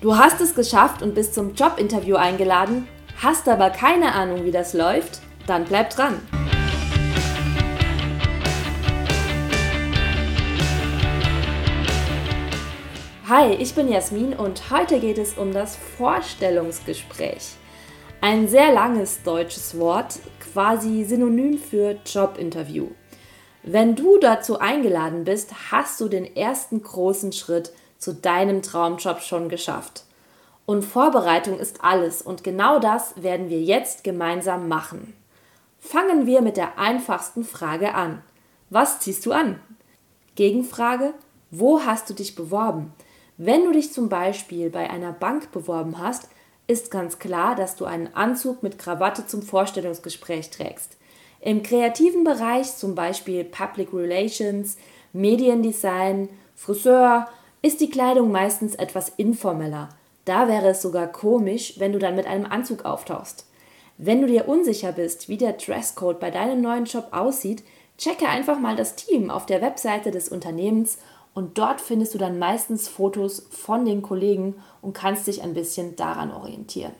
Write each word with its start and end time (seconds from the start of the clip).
Du 0.00 0.16
hast 0.16 0.40
es 0.40 0.54
geschafft 0.54 1.02
und 1.02 1.16
bist 1.16 1.34
zum 1.34 1.54
Jobinterview 1.54 2.14
eingeladen, 2.14 2.86
hast 3.20 3.48
aber 3.48 3.70
keine 3.70 4.12
Ahnung, 4.12 4.44
wie 4.44 4.52
das 4.52 4.72
läuft? 4.72 5.20
Dann 5.48 5.64
bleib 5.64 5.90
dran. 5.90 6.20
Hi, 13.28 13.54
ich 13.54 13.74
bin 13.74 13.88
Jasmin 13.88 14.34
und 14.34 14.70
heute 14.70 15.00
geht 15.00 15.18
es 15.18 15.36
um 15.36 15.52
das 15.52 15.74
Vorstellungsgespräch. 15.74 17.56
Ein 18.20 18.46
sehr 18.46 18.72
langes 18.72 19.24
deutsches 19.24 19.80
Wort, 19.80 20.20
quasi 20.52 21.02
synonym 21.02 21.58
für 21.58 21.98
Jobinterview. 22.06 22.86
Wenn 23.64 23.96
du 23.96 24.18
dazu 24.18 24.60
eingeladen 24.60 25.24
bist, 25.24 25.72
hast 25.72 26.00
du 26.00 26.06
den 26.06 26.36
ersten 26.36 26.84
großen 26.84 27.32
Schritt 27.32 27.72
zu 27.98 28.14
deinem 28.14 28.62
Traumjob 28.62 29.20
schon 29.20 29.48
geschafft. 29.48 30.04
Und 30.66 30.82
Vorbereitung 30.82 31.58
ist 31.58 31.82
alles 31.82 32.22
und 32.22 32.44
genau 32.44 32.78
das 32.78 33.22
werden 33.22 33.48
wir 33.48 33.60
jetzt 33.60 34.04
gemeinsam 34.04 34.68
machen. 34.68 35.14
Fangen 35.78 36.26
wir 36.26 36.42
mit 36.42 36.56
der 36.56 36.78
einfachsten 36.78 37.44
Frage 37.44 37.94
an. 37.94 38.22
Was 38.70 39.00
ziehst 39.00 39.24
du 39.24 39.32
an? 39.32 39.60
Gegenfrage, 40.34 41.14
wo 41.50 41.80
hast 41.80 42.10
du 42.10 42.14
dich 42.14 42.34
beworben? 42.34 42.92
Wenn 43.38 43.64
du 43.64 43.72
dich 43.72 43.92
zum 43.92 44.08
Beispiel 44.08 44.68
bei 44.68 44.90
einer 44.90 45.12
Bank 45.12 45.52
beworben 45.52 45.98
hast, 45.98 46.28
ist 46.66 46.90
ganz 46.90 47.18
klar, 47.18 47.54
dass 47.54 47.76
du 47.76 47.86
einen 47.86 48.14
Anzug 48.14 48.62
mit 48.62 48.78
Krawatte 48.78 49.26
zum 49.26 49.42
Vorstellungsgespräch 49.42 50.50
trägst. 50.50 50.98
Im 51.40 51.62
kreativen 51.62 52.24
Bereich, 52.24 52.76
zum 52.76 52.94
Beispiel 52.94 53.44
Public 53.44 53.92
Relations, 53.94 54.76
Mediendesign, 55.12 56.28
Friseur, 56.54 57.28
ist 57.62 57.80
die 57.80 57.90
Kleidung 57.90 58.30
meistens 58.30 58.74
etwas 58.74 59.08
informeller. 59.16 59.88
Da 60.24 60.48
wäre 60.48 60.68
es 60.68 60.82
sogar 60.82 61.06
komisch, 61.08 61.74
wenn 61.78 61.92
du 61.92 61.98
dann 61.98 62.14
mit 62.14 62.26
einem 62.26 62.46
Anzug 62.46 62.84
auftauchst. 62.84 63.46
Wenn 63.96 64.20
du 64.20 64.26
dir 64.26 64.46
unsicher 64.46 64.92
bist, 64.92 65.28
wie 65.28 65.38
der 65.38 65.54
Dresscode 65.54 66.20
bei 66.20 66.30
deinem 66.30 66.60
neuen 66.60 66.84
Job 66.84 67.08
aussieht, 67.10 67.64
checke 67.96 68.28
einfach 68.28 68.60
mal 68.60 68.76
das 68.76 68.94
Team 68.94 69.30
auf 69.30 69.46
der 69.46 69.60
Webseite 69.60 70.10
des 70.12 70.28
Unternehmens 70.28 70.98
und 71.34 71.58
dort 71.58 71.80
findest 71.80 72.14
du 72.14 72.18
dann 72.18 72.38
meistens 72.38 72.88
Fotos 72.88 73.48
von 73.50 73.84
den 73.84 74.02
Kollegen 74.02 74.54
und 74.82 74.92
kannst 74.92 75.26
dich 75.26 75.42
ein 75.42 75.54
bisschen 75.54 75.96
daran 75.96 76.32
orientieren. 76.32 76.92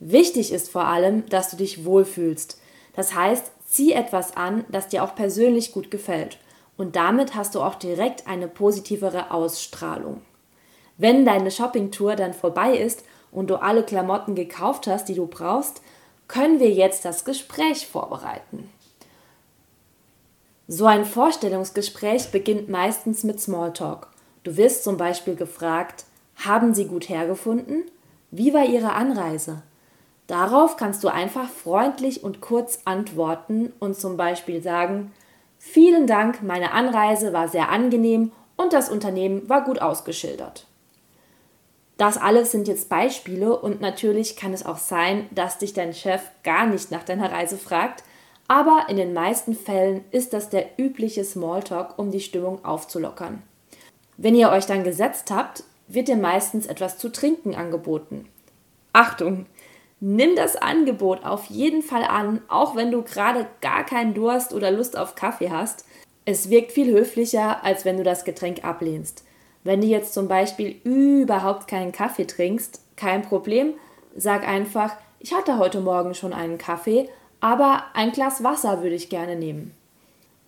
Wichtig 0.00 0.52
ist 0.52 0.70
vor 0.70 0.86
allem, 0.86 1.28
dass 1.28 1.50
du 1.50 1.56
dich 1.56 1.84
wohlfühlst. 1.84 2.58
Das 2.94 3.14
heißt, 3.14 3.52
zieh 3.66 3.92
etwas 3.92 4.36
an, 4.36 4.64
das 4.70 4.88
dir 4.88 5.04
auch 5.04 5.14
persönlich 5.14 5.72
gut 5.72 5.90
gefällt 5.90 6.38
und 6.76 6.96
damit 6.96 7.34
hast 7.34 7.54
du 7.54 7.60
auch 7.60 7.74
direkt 7.74 8.26
eine 8.26 8.48
positivere 8.48 9.30
Ausstrahlung. 9.30 10.22
Wenn 10.96 11.24
deine 11.24 11.50
Shoppingtour 11.50 12.16
dann 12.16 12.34
vorbei 12.34 12.76
ist 12.76 13.04
und 13.30 13.48
du 13.50 13.56
alle 13.56 13.82
Klamotten 13.82 14.34
gekauft 14.34 14.86
hast, 14.86 15.08
die 15.08 15.14
du 15.14 15.26
brauchst, 15.26 15.82
können 16.28 16.60
wir 16.60 16.70
jetzt 16.70 17.04
das 17.04 17.24
Gespräch 17.24 17.86
vorbereiten. 17.86 18.70
So 20.68 20.86
ein 20.86 21.04
Vorstellungsgespräch 21.04 22.30
beginnt 22.30 22.68
meistens 22.68 23.24
mit 23.24 23.40
Smalltalk. 23.40 24.08
Du 24.44 24.56
wirst 24.56 24.84
zum 24.84 24.96
Beispiel 24.96 25.36
gefragt, 25.36 26.04
haben 26.36 26.74
Sie 26.74 26.86
gut 26.86 27.08
hergefunden? 27.08 27.84
Wie 28.30 28.54
war 28.54 28.64
Ihre 28.64 28.92
Anreise? 28.92 29.62
Darauf 30.26 30.76
kannst 30.76 31.04
du 31.04 31.08
einfach 31.08 31.50
freundlich 31.50 32.24
und 32.24 32.40
kurz 32.40 32.80
antworten 32.84 33.72
und 33.80 33.96
zum 33.96 34.16
Beispiel 34.16 34.62
sagen, 34.62 35.12
Vielen 35.64 36.08
Dank, 36.08 36.42
meine 36.42 36.72
Anreise 36.72 37.32
war 37.32 37.46
sehr 37.46 37.70
angenehm 37.70 38.32
und 38.56 38.72
das 38.72 38.90
Unternehmen 38.90 39.48
war 39.48 39.62
gut 39.62 39.80
ausgeschildert. 39.80 40.66
Das 41.96 42.18
alles 42.18 42.50
sind 42.50 42.66
jetzt 42.66 42.88
Beispiele 42.88 43.56
und 43.56 43.80
natürlich 43.80 44.34
kann 44.34 44.52
es 44.52 44.66
auch 44.66 44.78
sein, 44.78 45.28
dass 45.30 45.58
dich 45.58 45.72
dein 45.72 45.94
Chef 45.94 46.20
gar 46.42 46.66
nicht 46.66 46.90
nach 46.90 47.04
deiner 47.04 47.30
Reise 47.30 47.56
fragt, 47.56 48.02
aber 48.48 48.86
in 48.88 48.96
den 48.96 49.14
meisten 49.14 49.54
Fällen 49.54 50.04
ist 50.10 50.32
das 50.32 50.50
der 50.50 50.66
übliche 50.78 51.22
Smalltalk, 51.22 51.96
um 51.96 52.10
die 52.10 52.20
Stimmung 52.20 52.64
aufzulockern. 52.64 53.40
Wenn 54.16 54.34
ihr 54.34 54.50
euch 54.50 54.66
dann 54.66 54.82
gesetzt 54.82 55.30
habt, 55.30 55.62
wird 55.86 56.08
dir 56.08 56.16
meistens 56.16 56.66
etwas 56.66 56.98
zu 56.98 57.08
trinken 57.08 57.54
angeboten. 57.54 58.28
Achtung, 58.92 59.46
Nimm 60.04 60.34
das 60.34 60.56
Angebot 60.56 61.24
auf 61.24 61.44
jeden 61.44 61.80
Fall 61.80 62.02
an, 62.02 62.40
auch 62.48 62.74
wenn 62.74 62.90
du 62.90 63.02
gerade 63.02 63.46
gar 63.60 63.86
keinen 63.86 64.14
Durst 64.14 64.52
oder 64.52 64.72
Lust 64.72 64.98
auf 64.98 65.14
Kaffee 65.14 65.52
hast. 65.52 65.84
Es 66.24 66.50
wirkt 66.50 66.72
viel 66.72 66.92
höflicher, 66.92 67.62
als 67.62 67.84
wenn 67.84 67.98
du 67.98 68.02
das 68.02 68.24
Getränk 68.24 68.64
ablehnst. 68.64 69.24
Wenn 69.62 69.80
du 69.80 69.86
jetzt 69.86 70.12
zum 70.12 70.26
Beispiel 70.26 70.74
überhaupt 70.82 71.68
keinen 71.68 71.92
Kaffee 71.92 72.24
trinkst, 72.24 72.80
kein 72.96 73.22
Problem, 73.22 73.74
sag 74.16 74.44
einfach, 74.44 74.96
ich 75.20 75.32
hatte 75.34 75.58
heute 75.58 75.80
Morgen 75.80 76.14
schon 76.14 76.32
einen 76.32 76.58
Kaffee, 76.58 77.08
aber 77.38 77.84
ein 77.94 78.10
Glas 78.10 78.42
Wasser 78.42 78.82
würde 78.82 78.96
ich 78.96 79.08
gerne 79.08 79.36
nehmen. 79.36 79.72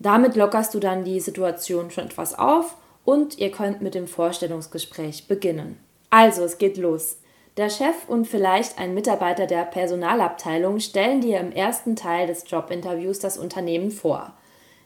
Damit 0.01 0.35
lockerst 0.35 0.75
du 0.75 0.81
dann 0.81 1.05
die 1.05 1.21
Situation 1.21 1.93
schon 1.93 2.07
etwas 2.07 2.37
auf 2.37 2.77
und 3.05 3.39
ihr 3.39 3.53
könnt 3.53 3.83
mit 3.83 3.95
dem 3.95 4.09
Vorstellungsgespräch 4.09 5.29
beginnen. 5.29 5.79
Also, 6.11 6.43
es 6.43 6.59
geht 6.59 6.77
los. 6.77 7.19
Der 7.57 7.71
Chef 7.71 8.09
und 8.09 8.27
vielleicht 8.27 8.81
ein 8.81 8.95
Mitarbeiter 8.95 9.47
der 9.47 9.65
Personalabteilung 9.65 10.81
stellen 10.81 11.21
dir 11.21 11.39
im 11.39 11.53
ersten 11.53 11.95
Teil 11.95 12.27
des 12.27 12.51
Jobinterviews 12.51 13.21
das 13.21 13.39
Unternehmen 13.39 13.93
vor. 13.93 14.33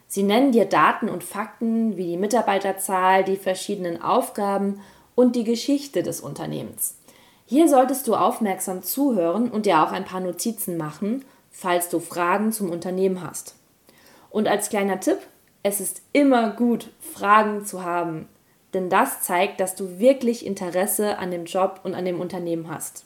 Sie 0.07 0.23
nennen 0.23 0.53
dir 0.53 0.67
Daten 0.67 1.09
und 1.09 1.25
Fakten 1.25 1.97
wie 1.97 2.07
die 2.07 2.17
Mitarbeiterzahl, 2.19 3.25
die 3.25 3.37
verschiedenen 3.37 4.03
Aufgaben 4.03 4.83
und 5.15 5.35
die 5.35 5.45
Geschichte 5.45 6.03
des 6.03 6.21
Unternehmens. 6.21 6.97
Hier 7.47 7.69
solltest 7.69 8.07
du 8.07 8.15
aufmerksam 8.15 8.83
zuhören 8.83 9.51
und 9.51 9.65
dir 9.65 9.83
auch 9.83 9.93
ein 9.93 10.05
paar 10.05 10.21
Notizen 10.21 10.77
machen, 10.77 11.25
falls 11.51 11.89
du 11.89 12.01
Fragen 12.01 12.53
zum 12.53 12.71
Unternehmen 12.71 13.23
hast. 13.23 13.55
Und 14.29 14.47
als 14.47 14.69
kleiner 14.69 15.01
Tipp, 15.01 15.19
es 15.63 15.81
ist 15.81 16.03
immer 16.13 16.51
gut, 16.51 16.91
Fragen 17.01 17.65
zu 17.65 17.83
haben 17.83 18.29
denn 18.75 18.91
das 18.91 19.23
zeigt, 19.23 19.61
dass 19.61 19.75
du 19.75 19.99
wirklich 19.99 20.45
Interesse 20.45 21.19
an 21.19 21.31
dem 21.31 21.45
Job 21.45 21.81
und 21.85 21.95
an 21.95 22.05
dem 22.05 22.21
Unternehmen 22.21 22.69
hast. 22.71 23.05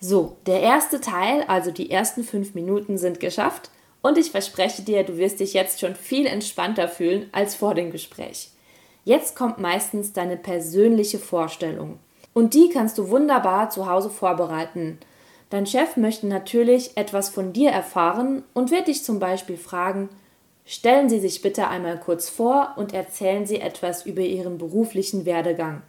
So, 0.00 0.36
der 0.46 0.60
erste 0.60 1.00
Teil, 1.00 1.44
also 1.46 1.70
die 1.70 1.90
ersten 1.90 2.24
fünf 2.24 2.54
Minuten, 2.54 2.98
sind 2.98 3.20
geschafft 3.20 3.70
und 4.02 4.18
ich 4.18 4.32
verspreche 4.32 4.82
dir, 4.82 5.04
du 5.04 5.16
wirst 5.16 5.40
dich 5.40 5.54
jetzt 5.54 5.80
schon 5.80 5.94
viel 5.94 6.26
entspannter 6.26 6.88
fühlen 6.88 7.28
als 7.32 7.54
vor 7.54 7.74
dem 7.74 7.90
Gespräch. 7.90 8.50
Jetzt 9.04 9.36
kommt 9.36 9.58
meistens 9.58 10.12
deine 10.12 10.36
persönliche 10.36 11.18
Vorstellung 11.18 11.98
und 12.32 12.54
die 12.54 12.68
kannst 12.68 12.98
du 12.98 13.08
wunderbar 13.08 13.70
zu 13.70 13.88
Hause 13.88 14.10
vorbereiten. 14.10 14.98
Dein 15.50 15.66
Chef 15.66 15.96
möchte 15.96 16.26
natürlich 16.26 16.96
etwas 16.96 17.28
von 17.28 17.52
dir 17.52 17.70
erfahren 17.70 18.42
und 18.54 18.70
wird 18.70 18.88
dich 18.88 19.04
zum 19.04 19.20
Beispiel 19.20 19.56
fragen, 19.56 20.08
Stellen 20.66 21.10
Sie 21.10 21.20
sich 21.20 21.42
bitte 21.42 21.68
einmal 21.68 22.00
kurz 22.00 22.30
vor 22.30 22.72
und 22.76 22.94
erzählen 22.94 23.44
Sie 23.44 23.60
etwas 23.60 24.06
über 24.06 24.22
Ihren 24.22 24.56
beruflichen 24.56 25.26
Werdegang. 25.26 25.82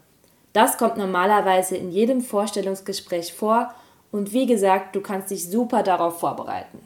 Das 0.52 0.78
kommt 0.78 0.98
normalerweise 0.98 1.78
in 1.78 1.92
jedem 1.92 2.22
Vorstellungsgespräch 2.22 3.34
vor 3.34 3.74
und 4.12 4.34
wie 4.34 4.46
gesagt, 4.46 4.96
du 4.96 5.02
kannst 5.02 5.32
dich 5.32 5.50
super 5.50 5.82
darauf 5.82 6.20
vorbereiten. 6.20 6.80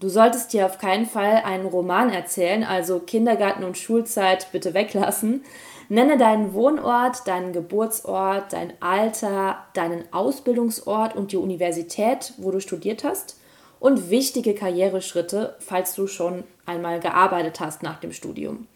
Du 0.00 0.08
solltest 0.08 0.52
dir 0.52 0.66
auf 0.66 0.78
keinen 0.78 1.06
Fall 1.06 1.42
einen 1.44 1.64
Roman 1.66 2.10
erzählen, 2.10 2.64
also 2.64 2.98
Kindergarten 2.98 3.62
und 3.62 3.78
Schulzeit 3.78 4.50
bitte 4.50 4.74
weglassen. 4.74 5.44
Nenne 5.88 6.18
deinen 6.18 6.54
Wohnort, 6.54 7.28
deinen 7.28 7.52
Geburtsort, 7.52 8.52
dein 8.52 8.72
Alter, 8.80 9.58
deinen 9.74 10.04
Ausbildungsort 10.12 11.14
und 11.14 11.32
die 11.32 11.36
Universität, 11.36 12.34
wo 12.38 12.50
du 12.50 12.60
studiert 12.60 13.04
hast 13.04 13.36
und 13.78 14.10
wichtige 14.10 14.54
Karriereschritte, 14.54 15.56
falls 15.60 15.94
du 15.94 16.06
schon 16.06 16.44
einmal 16.66 17.00
gearbeitet 17.00 17.60
hast 17.60 17.82
nach 17.82 18.00
dem 18.00 18.12
Studium. 18.12 18.66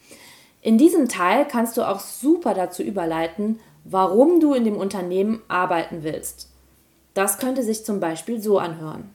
In 0.62 0.78
diesem 0.78 1.08
Teil 1.08 1.46
kannst 1.46 1.76
du 1.76 1.88
auch 1.88 2.00
super 2.00 2.54
dazu 2.54 2.82
überleiten, 2.82 3.60
warum 3.84 4.40
du 4.40 4.54
in 4.54 4.64
dem 4.64 4.76
Unternehmen 4.76 5.40
arbeiten 5.48 6.02
willst. 6.02 6.50
Das 7.14 7.38
könnte 7.38 7.62
sich 7.62 7.84
zum 7.84 8.00
Beispiel 8.00 8.40
so 8.42 8.58
anhören. 8.58 9.10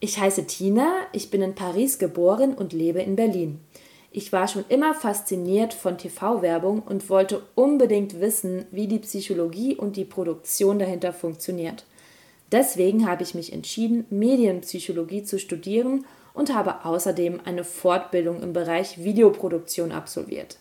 Ich 0.00 0.18
heiße 0.18 0.46
Tina, 0.46 0.90
ich 1.12 1.30
bin 1.30 1.42
in 1.42 1.54
Paris 1.54 1.98
geboren 1.98 2.54
und 2.54 2.72
lebe 2.72 3.02
in 3.02 3.16
Berlin. 3.16 3.60
Ich 4.12 4.32
war 4.32 4.48
schon 4.48 4.64
immer 4.68 4.94
fasziniert 4.94 5.72
von 5.72 5.98
TV-Werbung 5.98 6.82
und 6.82 7.10
wollte 7.10 7.42
unbedingt 7.54 8.18
wissen, 8.18 8.64
wie 8.70 8.88
die 8.88 8.98
Psychologie 8.98 9.76
und 9.76 9.96
die 9.96 10.04
Produktion 10.04 10.78
dahinter 10.78 11.12
funktioniert. 11.12 11.84
Deswegen 12.50 13.08
habe 13.08 13.22
ich 13.22 13.34
mich 13.34 13.52
entschieden, 13.52 14.06
Medienpsychologie 14.10 15.22
zu 15.22 15.38
studieren 15.38 16.06
und 16.32 16.54
habe 16.54 16.84
außerdem 16.84 17.40
eine 17.44 17.64
Fortbildung 17.64 18.42
im 18.42 18.52
Bereich 18.52 19.02
Videoproduktion 19.02 19.92
absolviert. 19.92 20.58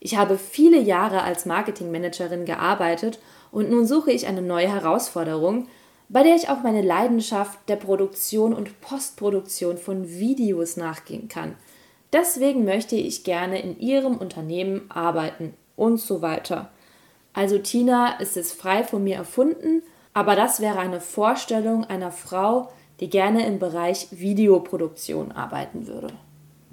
Ich 0.00 0.16
habe 0.16 0.38
viele 0.38 0.80
Jahre 0.80 1.22
als 1.22 1.46
Marketingmanagerin 1.46 2.44
gearbeitet 2.44 3.18
und 3.50 3.70
nun 3.70 3.86
suche 3.86 4.12
ich 4.12 4.26
eine 4.26 4.42
neue 4.42 4.72
Herausforderung, 4.72 5.66
bei 6.08 6.22
der 6.22 6.36
ich 6.36 6.48
auch 6.48 6.62
meine 6.62 6.82
Leidenschaft 6.82 7.58
der 7.68 7.76
Produktion 7.76 8.54
und 8.54 8.80
Postproduktion 8.80 9.76
von 9.76 10.08
Videos 10.08 10.76
nachgehen 10.76 11.28
kann. 11.28 11.56
Deswegen 12.12 12.64
möchte 12.64 12.96
ich 12.96 13.24
gerne 13.24 13.60
in 13.60 13.78
Ihrem 13.78 14.16
Unternehmen 14.16 14.90
arbeiten 14.90 15.54
und 15.76 15.98
so 15.98 16.22
weiter. 16.22 16.70
Also 17.34 17.58
Tina 17.58 18.18
ist 18.18 18.36
es 18.36 18.52
frei 18.52 18.82
von 18.82 19.04
mir 19.04 19.16
erfunden, 19.16 19.82
aber 20.14 20.34
das 20.34 20.60
wäre 20.60 20.78
eine 20.78 21.00
Vorstellung 21.00 21.84
einer 21.84 22.10
Frau, 22.10 22.72
die 23.00 23.10
gerne 23.10 23.46
im 23.46 23.58
Bereich 23.58 24.08
Videoproduktion 24.10 25.32
arbeiten 25.32 25.86
würde. 25.86 26.12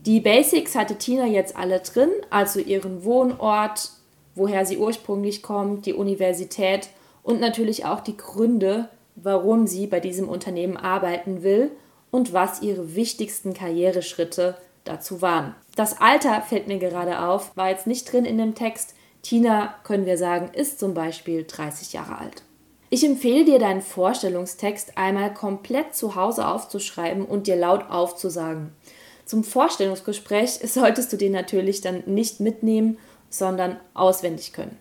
Die 0.05 0.19
Basics 0.19 0.75
hatte 0.75 0.95
Tina 0.95 1.25
jetzt 1.25 1.55
alle 1.55 1.79
drin, 1.79 2.11
also 2.29 2.59
ihren 2.59 3.03
Wohnort, 3.03 3.91
woher 4.35 4.65
sie 4.65 4.77
ursprünglich 4.77 5.41
kommt, 5.41 5.85
die 5.85 5.93
Universität 5.93 6.89
und 7.23 7.39
natürlich 7.39 7.85
auch 7.85 8.01
die 8.01 8.17
Gründe, 8.17 8.89
warum 9.15 9.65
sie 9.65 9.87
bei 9.87 9.99
diesem 9.99 10.29
Unternehmen 10.29 10.77
arbeiten 10.77 11.41
will 11.41 11.71
und 12.11 12.33
was 12.33 12.61
ihre 12.61 12.95
wichtigsten 12.95 13.53
Karriereschritte 13.53 14.55
dazu 14.83 15.21
waren. 15.21 15.55
Das 15.75 15.99
Alter 15.99 16.41
fällt 16.41 16.67
mir 16.67 16.77
gerade 16.77 17.19
auf, 17.19 17.55
war 17.57 17.69
jetzt 17.69 17.87
nicht 17.87 18.11
drin 18.11 18.25
in 18.25 18.37
dem 18.37 18.55
Text. 18.55 18.93
Tina, 19.23 19.73
können 19.83 20.05
wir 20.05 20.17
sagen, 20.17 20.51
ist 20.53 20.79
zum 20.79 20.93
Beispiel 20.93 21.45
30 21.45 21.93
Jahre 21.93 22.19
alt. 22.19 22.44
Ich 22.95 23.03
empfehle 23.03 23.43
dir, 23.43 23.59
deinen 23.59 23.81
Vorstellungstext 23.81 24.97
einmal 24.97 25.33
komplett 25.33 25.93
zu 25.93 26.15
Hause 26.15 26.47
aufzuschreiben 26.47 27.25
und 27.25 27.45
dir 27.45 27.57
laut 27.57 27.89
aufzusagen. 27.89 28.71
Zum 29.25 29.43
Vorstellungsgespräch 29.43 30.51
solltest 30.63 31.11
du 31.11 31.17
den 31.17 31.33
natürlich 31.33 31.81
dann 31.81 32.03
nicht 32.05 32.39
mitnehmen, 32.39 32.97
sondern 33.29 33.81
auswendig 33.93 34.53
können. 34.53 34.77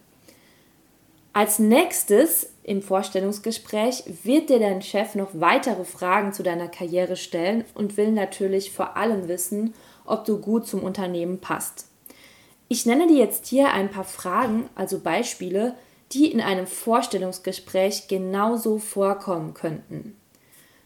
Als 1.33 1.59
nächstes 1.59 2.51
im 2.63 2.83
Vorstellungsgespräch 2.83 4.05
wird 4.23 4.49
dir 4.49 4.61
dein 4.61 4.81
Chef 4.81 5.17
noch 5.17 5.31
weitere 5.33 5.85
Fragen 5.85 6.33
zu 6.33 6.45
deiner 6.45 6.69
Karriere 6.69 7.17
stellen 7.17 7.65
und 7.75 7.97
will 7.97 8.13
natürlich 8.13 8.71
vor 8.71 8.97
allem 8.97 9.27
wissen, 9.27 9.75
ob 10.05 10.25
du 10.25 10.39
gut 10.39 10.69
zum 10.69 10.85
Unternehmen 10.85 11.41
passt. 11.41 11.89
Ich 12.69 12.87
nenne 12.87 13.09
dir 13.09 13.19
jetzt 13.19 13.47
hier 13.47 13.73
ein 13.73 13.91
paar 13.91 14.05
Fragen, 14.05 14.71
also 14.77 15.01
Beispiele, 15.01 15.75
die 16.15 16.31
in 16.31 16.41
einem 16.41 16.67
Vorstellungsgespräch 16.67 18.09
genauso 18.09 18.79
vorkommen 18.79 19.53
könnten. 19.53 20.17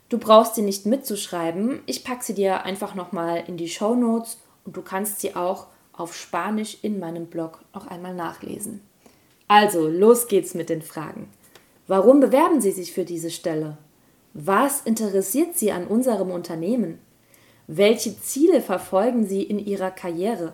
Du 0.09 0.19
brauchst 0.19 0.55
sie 0.55 0.63
nicht 0.63 0.87
mitzuschreiben, 0.87 1.83
ich 1.87 2.03
packe 2.03 2.25
sie 2.25 2.35
dir 2.35 2.65
einfach 2.65 2.95
nochmal 2.95 3.45
in 3.47 3.59
die 3.59 3.69
Show 3.69 3.95
Notes 3.95 4.39
und 4.65 4.77
du 4.77 4.83
kannst 4.83 5.21
sie 5.21 5.37
auch 5.37 5.67
auf 5.93 6.17
Spanisch 6.17 6.79
in 6.83 6.99
meinem 6.99 7.27
Blog 7.27 7.61
noch 7.75 7.87
einmal 7.87 8.15
nachlesen. 8.15 8.81
Also, 9.49 9.87
los 9.87 10.29
geht's 10.29 10.55
mit 10.55 10.71
den 10.71 10.83
Fragen. 10.83 11.29
Warum 11.87 12.21
bewerben 12.21 12.61
Sie 12.61 12.71
sich 12.71 12.93
für 12.93 13.05
diese 13.05 13.31
Stelle? 13.31 13.79
Was 14.35 14.83
interessiert 14.83 15.59
Sie 15.59 15.73
an 15.73 15.87
unserem 15.87 16.31
Unternehmen? 16.31 16.99
Welche 17.67 18.19
Ziele 18.21 18.61
verfolgen 18.61 19.27
Sie 19.27 19.43
in 19.43 19.59
Ihrer 19.59 19.91
Karriere? 19.91 20.53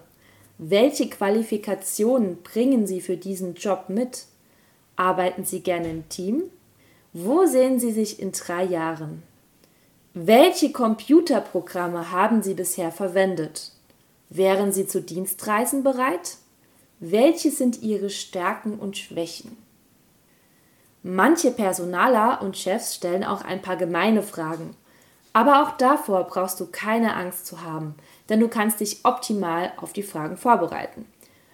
Welche 0.58 1.08
Qualifikationen 1.10 2.42
bringen 2.42 2.86
Sie 2.86 3.00
für 3.00 3.16
diesen 3.16 3.54
Job 3.54 3.86
mit? 3.88 4.26
Arbeiten 4.96 5.44
Sie 5.44 5.60
gerne 5.60 5.90
im 5.90 6.08
Team? 6.08 6.44
Wo 7.12 7.46
sehen 7.46 7.78
Sie 7.78 7.92
sich 7.92 8.20
in 8.20 8.32
drei 8.32 8.64
Jahren? 8.64 9.22
Welche 10.14 10.72
Computerprogramme 10.72 12.12
haben 12.12 12.42
Sie 12.42 12.54
bisher 12.54 12.92
verwendet? 12.92 13.72
Wären 14.30 14.72
Sie 14.72 14.86
zu 14.86 15.00
Dienstreisen 15.00 15.82
bereit? 15.82 16.36
Welche 17.00 17.50
sind 17.50 17.82
Ihre 17.82 18.10
Stärken 18.10 18.78
und 18.78 18.96
Schwächen? 18.96 19.56
Manche 21.02 21.50
Personaler 21.50 22.40
und 22.40 22.56
Chefs 22.56 22.94
stellen 22.94 23.24
auch 23.24 23.42
ein 23.42 23.60
paar 23.60 23.76
gemeine 23.76 24.22
Fragen. 24.22 24.74
Aber 25.32 25.62
auch 25.62 25.72
davor 25.72 26.24
brauchst 26.24 26.60
du 26.60 26.66
keine 26.66 27.14
Angst 27.14 27.46
zu 27.46 27.62
haben, 27.62 27.96
denn 28.28 28.40
du 28.40 28.48
kannst 28.48 28.80
dich 28.80 29.04
optimal 29.04 29.72
auf 29.76 29.92
die 29.92 30.04
Fragen 30.04 30.36
vorbereiten. 30.36 31.06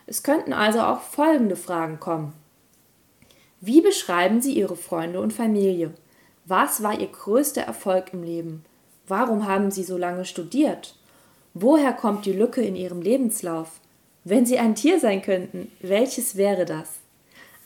Es 0.07 0.23
könnten 0.23 0.53
also 0.53 0.81
auch 0.81 1.01
folgende 1.01 1.57
Fragen 1.57 1.99
kommen. 1.99 2.35
Wie 3.63 3.83
beschreiben 3.83 4.41
Sie 4.41 4.55
Ihre 4.55 4.77
Freunde 4.77 5.21
und 5.21 5.35
Familie? 5.35 5.93
Was 6.47 6.83
war 6.83 6.99
Ihr 6.99 7.09
größter 7.09 7.61
Erfolg 7.61 8.15
im 8.15 8.23
Leben? 8.23 8.65
Warum 9.07 9.47
haben 9.47 9.71
Sie 9.71 9.85
so 9.85 9.99
lange 9.99 10.25
studiert? 10.25 10.95
Woher 11.53 11.93
kommt 11.93 12.25
die 12.25 12.33
Lücke 12.33 12.63
in 12.63 12.75
Ihrem 12.75 13.03
Lebenslauf? 13.03 13.81
Wenn 14.25 14.47
Sie 14.47 14.59
ein 14.59 14.75
Tier 14.75 14.99
sein 14.99 15.21
könnten, 15.21 15.71
welches 15.81 16.37
wäre 16.37 16.65
das? 16.65 17.01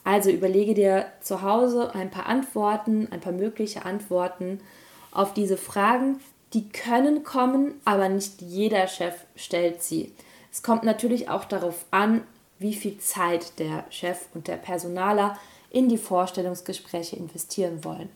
Also 0.02 0.30
überlege 0.30 0.74
dir 0.74 1.06
zu 1.20 1.42
Hause 1.42 1.94
ein 1.94 2.10
paar 2.10 2.26
Antworten, 2.26 3.06
ein 3.12 3.20
paar 3.20 3.32
mögliche 3.32 3.84
Antworten 3.84 4.60
auf 5.12 5.32
diese 5.32 5.56
Fragen. 5.56 6.18
Die 6.54 6.68
können 6.68 7.22
kommen, 7.22 7.74
aber 7.84 8.08
nicht 8.08 8.42
jeder 8.42 8.88
Chef 8.88 9.14
stellt 9.36 9.82
sie. 9.82 10.12
Es 10.52 10.62
kommt 10.64 10.82
natürlich 10.82 11.28
auch 11.28 11.44
darauf 11.44 11.84
an, 11.92 12.22
wie 12.58 12.74
viel 12.74 12.98
Zeit 12.98 13.58
der 13.60 13.84
Chef 13.90 14.26
und 14.34 14.48
der 14.48 14.56
Personaler 14.56 15.38
in 15.74 15.88
die 15.88 15.98
Vorstellungsgespräche 15.98 17.16
investieren 17.16 17.84
wollen. 17.84 18.08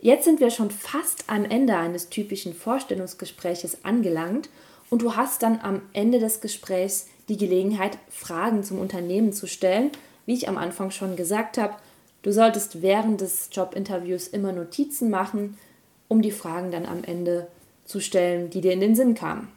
Jetzt 0.00 0.24
sind 0.24 0.40
wir 0.40 0.50
schon 0.50 0.70
fast 0.70 1.24
am 1.26 1.44
Ende 1.44 1.76
eines 1.76 2.08
typischen 2.08 2.54
Vorstellungsgespräches 2.54 3.84
angelangt 3.84 4.48
und 4.90 5.02
du 5.02 5.16
hast 5.16 5.42
dann 5.42 5.60
am 5.60 5.82
Ende 5.92 6.18
des 6.18 6.40
Gesprächs 6.40 7.08
die 7.28 7.36
Gelegenheit, 7.36 7.98
Fragen 8.08 8.62
zum 8.62 8.78
Unternehmen 8.78 9.32
zu 9.32 9.46
stellen. 9.46 9.90
Wie 10.24 10.34
ich 10.34 10.48
am 10.48 10.56
Anfang 10.56 10.90
schon 10.90 11.16
gesagt 11.16 11.58
habe, 11.58 11.74
du 12.22 12.32
solltest 12.32 12.80
während 12.80 13.20
des 13.20 13.50
Jobinterviews 13.52 14.28
immer 14.28 14.52
Notizen 14.52 15.10
machen, 15.10 15.58
um 16.06 16.22
die 16.22 16.30
Fragen 16.30 16.70
dann 16.70 16.86
am 16.86 17.04
Ende 17.04 17.48
zu 17.84 18.00
stellen, 18.00 18.50
die 18.50 18.60
dir 18.60 18.72
in 18.72 18.80
den 18.80 18.94
Sinn 18.94 19.14
kamen. 19.14 19.48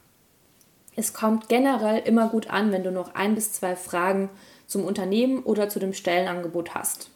Es 0.96 1.14
kommt 1.14 1.48
generell 1.48 2.00
immer 2.00 2.28
gut 2.30 2.50
an, 2.50 2.72
wenn 2.72 2.84
du 2.84 2.92
noch 2.92 3.16
ein 3.16 3.36
bis 3.36 3.54
zwei 3.54 3.76
Fragen 3.76 4.30
zum 4.68 4.84
Unternehmen 4.84 5.44
oder 5.44 5.70
zu 5.70 5.80
dem 5.80 5.94
Stellenangebot 5.94 6.74
hast. 6.74 7.10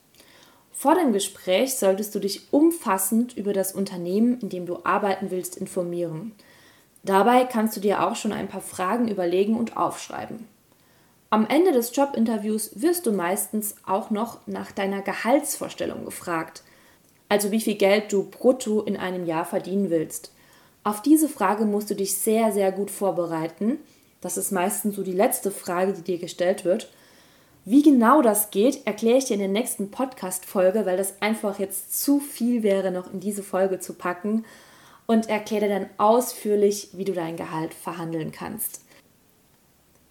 Vor 0.77 0.95
dem 0.95 1.13
Gespräch 1.13 1.75
solltest 1.75 2.13
du 2.13 2.19
dich 2.19 2.51
umfassend 2.51 3.36
über 3.38 3.54
das 3.54 3.72
Unternehmen, 3.72 4.39
in 4.42 4.50
dem 4.50 4.66
du 4.66 4.80
arbeiten 4.83 5.31
willst, 5.31 5.56
informieren. 5.56 6.33
Dabei 7.01 7.45
kannst 7.45 7.77
du 7.77 7.80
dir 7.80 8.06
auch 8.06 8.18
schon 8.18 8.33
ein 8.33 8.50
paar 8.50 8.62
Fragen 8.62 9.07
überlegen 9.07 9.57
und 9.57 9.77
aufschreiben. 9.77 10.45
Am 11.30 11.48
Ende 11.48 11.72
des 11.72 11.95
Jobinterviews 11.95 12.81
wirst 12.81 13.06
du 13.06 13.13
meistens 13.13 13.75
auch 13.86 14.10
noch 14.10 14.45
nach 14.48 14.72
deiner 14.74 15.01
Gehaltsvorstellung 15.01 16.04
gefragt, 16.04 16.62
also 17.30 17.51
wie 17.51 17.62
viel 17.62 17.75
Geld 17.75 18.12
du 18.12 18.24
brutto 18.30 18.81
in 18.81 18.98
einem 18.98 19.25
Jahr 19.25 19.45
verdienen 19.45 19.89
willst. 19.89 20.33
Auf 20.83 21.01
diese 21.01 21.30
Frage 21.30 21.66
musst 21.66 21.89
du 21.89 21.95
dich 21.95 22.18
sehr, 22.18 22.51
sehr 22.51 22.72
gut 22.72 22.92
vorbereiten. 22.92 23.80
Das 24.19 24.38
ist 24.38 24.51
meistens 24.51 24.95
so 24.95 25.04
die 25.04 25.13
letzte 25.13 25.51
Frage, 25.51 25.94
die 25.94 26.04
dir 26.04 26.18
gestellt 26.19 26.66
wird. 26.66 26.92
Wie 27.67 27.81
genau 27.81 28.21
das 28.21 28.51
geht, 28.51 28.85
erkläre 28.85 29.17
ich 29.17 29.25
dir 29.25 29.33
in 29.33 29.39
der 29.39 29.50
nächsten 29.50 29.89
Podcast-Folge, 29.89 30.85
weil 30.85 30.97
das 30.97 31.19
einfach 31.19 31.57
jetzt 31.57 32.00
zu 32.00 32.19
viel 32.19 32.62
wäre, 32.62 32.91
noch 32.91 33.12
in 33.12 33.19
diese 33.19 33.41
Folge 33.41 33.79
zu 33.79 33.93
packen 33.93 34.45
und 35.07 35.29
erkläre 35.29 35.67
dann 35.67 35.89
ausführlich, 35.98 36.89
wie 36.93 37.05
du 37.05 37.13
dein 37.13 37.38
Gehalt 37.38 37.74
verhandeln 37.74 38.31
kannst. 38.31 38.81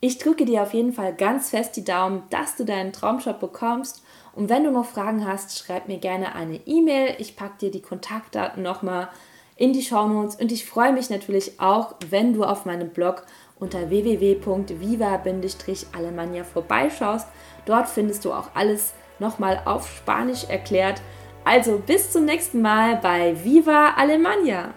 Ich 0.00 0.18
drücke 0.18 0.46
dir 0.46 0.64
auf 0.64 0.75
jeden 0.75 0.92
Fall 0.92 1.14
ganz 1.14 1.50
fest 1.50 1.76
die 1.76 1.84
Daumen, 1.84 2.25
dass 2.30 2.56
du 2.56 2.64
deinen 2.64 2.92
Traumjob 2.92 3.38
bekommst. 3.38 4.02
Und 4.34 4.49
wenn 4.49 4.64
du 4.64 4.73
noch 4.73 4.87
Fragen 4.87 5.25
hast, 5.25 5.56
schreib 5.56 5.87
mir 5.87 5.99
gerne 5.99 6.34
eine 6.34 6.56
E-Mail. 6.66 7.14
Ich 7.18 7.37
packe 7.37 7.58
dir 7.61 7.70
die 7.70 7.82
Kontaktdaten 7.82 8.64
nochmal 8.64 9.11
in 9.56 9.73
die 9.73 9.82
Shownotes 9.82 10.34
und 10.37 10.50
ich 10.50 10.66
freue 10.66 10.92
mich 10.92 11.08
natürlich 11.08 11.61
auch, 11.61 11.94
wenn 12.11 12.34
du 12.34 12.42
auf 12.42 12.64
meinem 12.64 12.90
Blog 12.90 13.25
unter 13.61 13.88
www.viva-alemania 13.88 16.44
vorbeischaust. 16.44 17.28
Dort 17.66 17.88
findest 17.88 18.25
du 18.25 18.33
auch 18.33 18.50
alles 18.54 18.92
nochmal 19.18 19.62
auf 19.64 19.88
Spanisch 19.88 20.44
erklärt. 20.44 21.00
Also 21.44 21.78
bis 21.78 22.11
zum 22.11 22.25
nächsten 22.25 22.62
Mal 22.62 22.97
bei 22.97 23.37
Viva 23.44 23.94
Alemania! 23.97 24.75